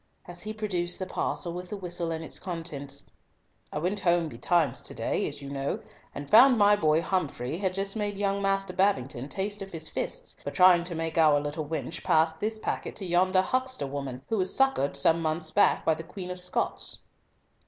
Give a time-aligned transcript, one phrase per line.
[0.25, 3.05] as he produced the parcel with the whistle and its contents.
[3.71, 5.77] "I went home betimes to day, as you know,
[6.15, 10.37] and found my boy Humfrey had just made young Master Babington taste of his fists
[10.43, 14.39] for trying to make our little wench pass this packet to yonder huckster woman who
[14.39, 16.97] was succoured some months back by the Queen of Scots."